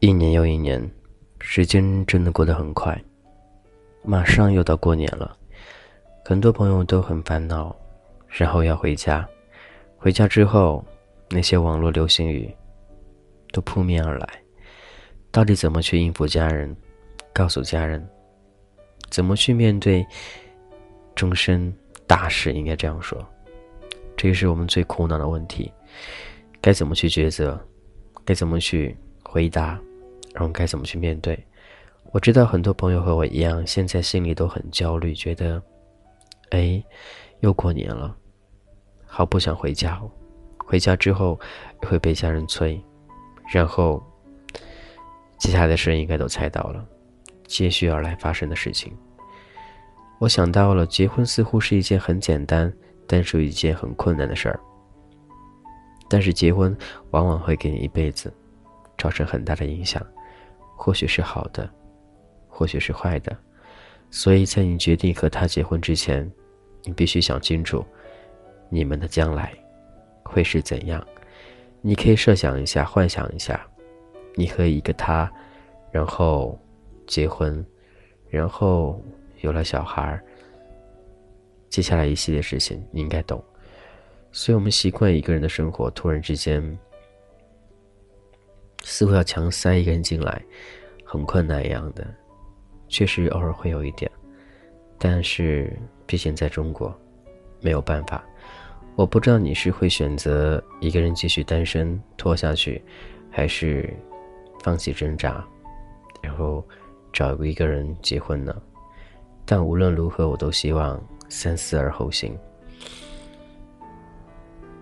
[0.00, 0.90] 一年又一年，
[1.40, 2.98] 时间真的过得很快。
[4.02, 5.36] 马上又到过年了，
[6.24, 7.76] 很多朋友都很烦恼，
[8.26, 9.28] 然后要回家。
[9.98, 10.82] 回家之后，
[11.28, 12.50] 那些网络流行语
[13.52, 14.26] 都扑面而来。
[15.30, 16.74] 到底怎么去应付家人？
[17.34, 18.02] 告诉家人，
[19.10, 20.04] 怎么去面对
[21.14, 21.70] 终身
[22.06, 22.54] 大事？
[22.54, 23.22] 应该这样说，
[24.16, 25.70] 这也是我们最苦恼的问题。
[26.58, 27.62] 该怎么去抉择？
[28.24, 29.78] 该怎么去回答？
[30.34, 31.38] 然后该怎么去面对？
[32.12, 35.62] 我知道很多朋友和我一样，现在心里都很焦虑，觉得，
[36.50, 36.82] 哎，
[37.40, 38.16] 又过年了，
[39.06, 40.10] 好不想回家哦。
[40.58, 41.38] 回家之后
[41.82, 42.80] 会被家人催，
[43.52, 44.02] 然后
[45.38, 46.84] 接下来的事应该都猜到了，
[47.46, 48.92] 接续而来发生的事情。
[50.18, 52.72] 我想到了，结婚似乎是一件很简单，
[53.06, 54.60] 但是一件很困难的事儿。
[56.08, 56.76] 但是结婚
[57.10, 58.32] 往往会给你一辈子
[58.98, 60.04] 造成很大的影响。
[60.82, 61.68] 或许是好的，
[62.48, 63.36] 或许是坏的，
[64.10, 66.28] 所以在你决定和他结婚之前，
[66.84, 67.84] 你必须想清楚，
[68.70, 69.52] 你们的将来
[70.24, 71.06] 会是怎样。
[71.82, 73.60] 你可以设想一下，幻想一下，
[74.34, 75.30] 你和一个他，
[75.90, 76.58] 然后
[77.06, 77.62] 结婚，
[78.30, 79.04] 然后
[79.42, 80.18] 有了小孩，
[81.68, 83.44] 接下来一系列事情你应该懂。
[84.32, 86.78] 所以我们习惯一个人的生活，突然之间。
[88.82, 90.42] 似乎要强塞一个人进来，
[91.04, 92.06] 很困难一样的，
[92.88, 94.10] 确实偶尔会有一点，
[94.98, 96.94] 但是毕竟在中国，
[97.60, 98.24] 没有办法。
[98.96, 102.82] 我不知道你是会选择一个人继续单身拖下去，
[103.30, 103.88] 还是
[104.62, 105.44] 放弃挣扎，
[106.20, 106.66] 然后
[107.12, 108.54] 找一个人结婚呢？
[109.46, 112.36] 但无论如何，我都希望三思而后行。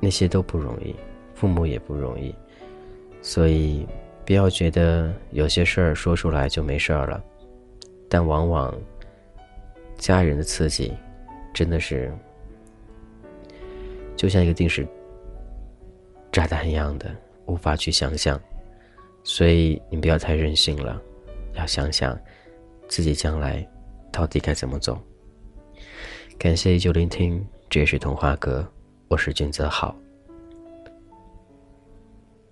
[0.00, 0.94] 那些都不容易，
[1.34, 2.34] 父母也不容易。
[3.20, 3.86] 所以，
[4.24, 7.22] 不要觉得有些事儿说出来就没事儿了，
[8.08, 8.74] 但往往
[9.96, 10.92] 家人的刺激
[11.52, 12.12] 真的是
[14.16, 14.86] 就像一个定时
[16.32, 17.14] 炸弹一样的，
[17.46, 18.40] 无法去想象。
[19.24, 21.00] 所以你不要太任性了，
[21.54, 22.18] 要想想
[22.86, 23.66] 自己将来
[24.10, 24.98] 到底该怎么走。
[26.38, 28.66] 感谢依旧聆听，这也是童话阁，
[29.08, 29.94] 我是君泽好。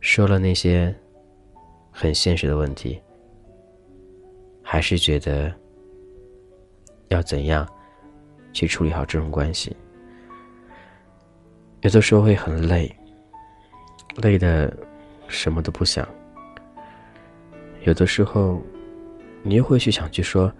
[0.00, 0.94] 说了那些
[1.90, 3.00] 很现实的问题，
[4.62, 5.52] 还是觉得
[7.08, 7.68] 要怎样
[8.52, 9.76] 去处理好这种关系？
[11.82, 12.90] 有的时候会很累，
[14.16, 14.74] 累的
[15.28, 16.04] 什么都不想；
[17.84, 18.60] 有的时候
[19.42, 20.52] 你又会去想去说，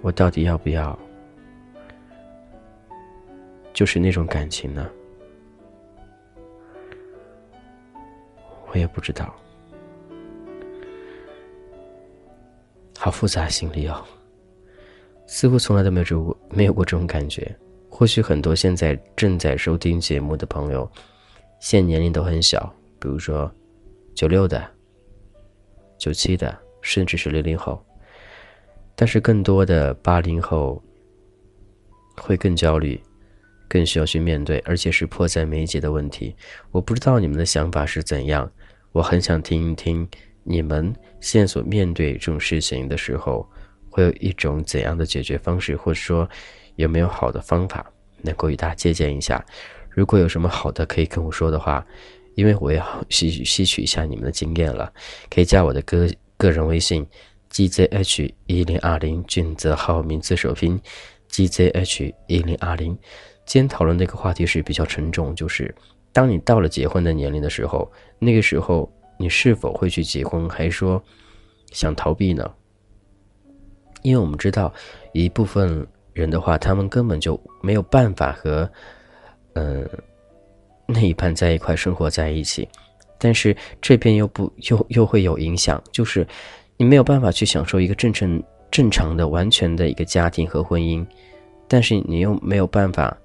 [0.00, 0.98] 我到底要不要？
[3.72, 4.90] 就是那种感情呢？
[8.72, 9.34] 我也不知道，
[12.96, 14.04] 好复杂心里哦，
[15.26, 17.56] 似乎从来都没有过没有过这种感觉。
[17.88, 20.88] 或许很多现在正在收听节目的朋友，
[21.60, 23.52] 现年龄都很小，比如说
[24.14, 24.64] 九六的、
[25.98, 27.84] 九七的，甚至是零零后。
[28.94, 30.80] 但是更多的八零后
[32.16, 33.00] 会更焦虑。
[33.70, 36.34] 更需要去面对，而且是迫在眉睫的问题。
[36.72, 38.50] 我不知道你们的想法是怎样，
[38.90, 40.06] 我很想听一听
[40.42, 43.48] 你们现在所面对这种事情的时候，
[43.88, 46.28] 会有一种怎样的解决方式，或者说
[46.74, 47.88] 有没有好的方法
[48.22, 49.44] 能够与大家借鉴一下。
[49.88, 51.86] 如果有什么好的可以跟我说的话，
[52.34, 54.92] 因为我要吸吸取一下你们的经验了，
[55.30, 57.06] 可以加我的个个人微信
[57.52, 60.80] ：gzh 一零二零，俊泽号名字首拼
[61.30, 62.98] ：gzh 一零二零。
[63.50, 65.74] 今天讨论的一个话题是比较沉重，就是
[66.12, 67.90] 当你到了结婚的年龄的时候，
[68.20, 68.88] 那个时候
[69.18, 71.02] 你是否会去结婚，还是说
[71.72, 72.48] 想逃避呢？
[74.02, 74.72] 因为我们知道
[75.12, 78.70] 一部分人的话，他们根本就没有办法和
[79.54, 79.84] 嗯
[80.86, 82.68] 那一半在一块生活在一起，
[83.18, 86.24] 但是这边又不又又会有影响，就是
[86.76, 88.40] 你没有办法去享受一个正正
[88.70, 91.04] 正常的、完全的一个家庭和婚姻，
[91.66, 93.18] 但是你又没有办法。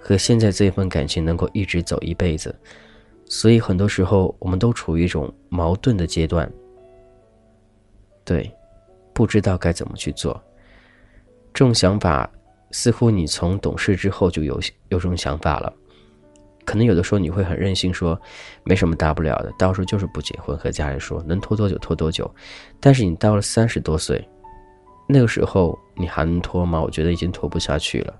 [0.00, 2.58] 和现在这份感情能够一直走一辈子，
[3.26, 6.50] 所以很多时候我们都处于一种矛盾的阶段。
[8.24, 8.50] 对，
[9.12, 10.42] 不知道该怎么去做。
[11.52, 12.28] 这种想法
[12.70, 14.58] 似乎你从懂事之后就有
[14.88, 15.72] 有这种想法了。
[16.64, 18.20] 可能有的时候你会很任性，说
[18.62, 22.32] 没什么大不了的，到时候就是不结婚，和家人说能拖多久拖多久。
[22.78, 24.26] 但是你到了三十多岁，
[25.08, 26.80] 那个时候你还能拖吗？
[26.80, 28.14] 我觉得已经拖不下去了。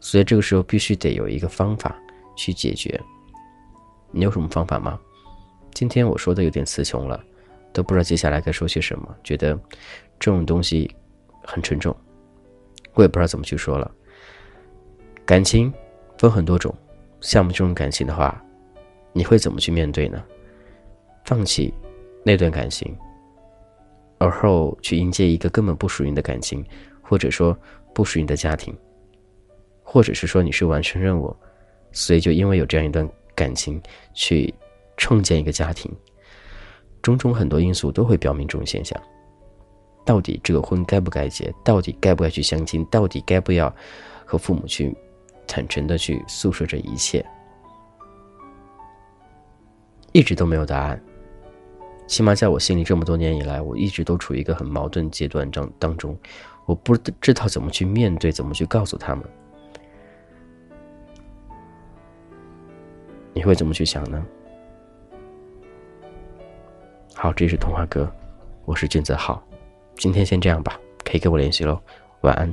[0.00, 1.96] 所以这个时候必须得有一个方法
[2.36, 3.00] 去解决。
[4.10, 4.98] 你有什么方法吗？
[5.74, 7.22] 今天我说的有点词穷了，
[7.72, 9.58] 都不知道接下来该说些什么，觉得
[10.18, 10.90] 这种东西
[11.44, 11.94] 很沉重，
[12.94, 13.90] 我也不知道怎么去说了。
[15.26, 15.72] 感情
[16.16, 16.74] 分很多种，
[17.20, 18.42] 像我们这种感情的话，
[19.12, 20.24] 你会怎么去面对呢？
[21.24, 21.72] 放弃
[22.24, 22.96] 那段感情，
[24.16, 26.64] 而后去迎接一个根本不属于你的感情，
[27.02, 27.56] 或者说
[27.94, 28.74] 不属于你的家庭，
[29.90, 31.34] 或者是说你是完成任务，
[31.92, 33.80] 所以就因为有这样一段感情
[34.12, 34.52] 去
[34.98, 35.90] 创建一个家庭，
[37.00, 39.00] 种种很多因素都会表明这种现象。
[40.04, 41.50] 到底这个婚该不该结？
[41.64, 42.84] 到底该不该去相亲？
[42.90, 43.74] 到底该不要
[44.26, 44.94] 和父母去
[45.46, 47.24] 坦诚的去诉说这一切？
[50.12, 51.02] 一直都没有答案。
[52.06, 56.14] 起码在我心里，这么多年以来，我一直都处于一个很矛盾阶段当当中，
[56.66, 59.24] 我不知道怎么去面对，怎么去告诉他们。
[63.38, 64.20] 你会怎么去想呢？
[67.14, 68.12] 好，这是童话哥，
[68.64, 69.40] 我是俊泽浩，
[69.94, 71.80] 今天先这样吧，可以跟我联系喽，
[72.22, 72.52] 晚安。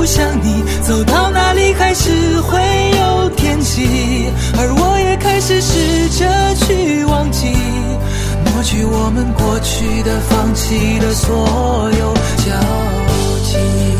[0.00, 0.64] 不想你。
[0.80, 2.58] 走到哪里还是会
[2.98, 7.48] 有天气，而我也开始试着去忘记，
[8.46, 12.58] 抹去我们过去的、放弃的所有交
[13.44, 13.99] 集。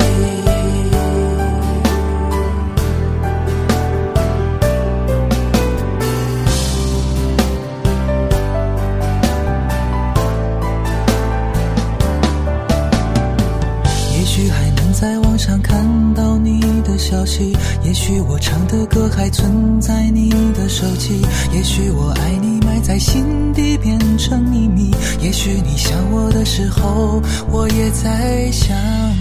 [14.93, 15.85] 在网上看
[16.15, 21.23] 到你的消息，也许我唱的歌还存在你的手机，
[21.53, 24.91] 也许我爱你埋在心底变成秘密，
[25.21, 28.77] 也许你想我的时候，我也在想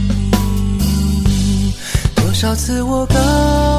[0.10, 1.74] 你。
[2.16, 3.79] 多少次我告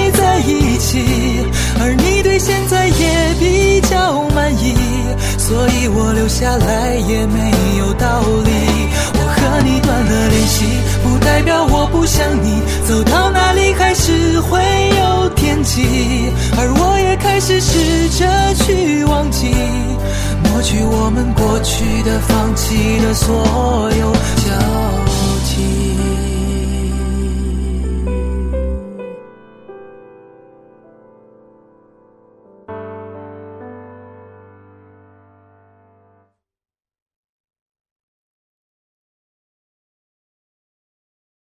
[0.41, 0.99] 一起，
[1.79, 4.75] 而你对现在也比较满意，
[5.37, 8.51] 所以我留下来也没有道理。
[9.13, 10.65] 我和你断了联系，
[11.03, 12.61] 不代表我不想你。
[12.87, 14.59] 走到哪里还是会
[14.97, 19.51] 有天际，而我也开始试着去忘记。
[20.43, 24.11] 抹去我们过去的、放弃的所有。